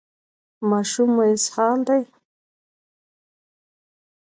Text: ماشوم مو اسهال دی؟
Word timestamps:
ماشوم 0.69 1.09
مو 1.15 1.23
اسهال 1.33 1.79
دی؟ 1.87 2.01